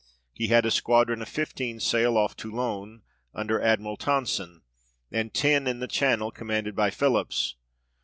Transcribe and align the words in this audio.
He 0.33 0.47
had 0.47 0.65
a 0.65 0.71
squadron 0.71 1.21
of 1.21 1.29
fifteen 1.29 1.79
sail 1.79 2.17
off 2.17 2.35
Toulon, 2.35 3.03
under 3.35 3.61
Admiral 3.61 3.97
Tonson; 3.97 4.63
and 5.11 5.31
ten 5.31 5.67
in 5.67 5.77
the 5.77 5.87
Channel, 5.87 6.31
commanded 6.31 6.75
by 6.75 6.89
Philips. 6.89 7.55